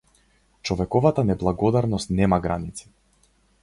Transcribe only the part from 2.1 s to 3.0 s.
нема граници.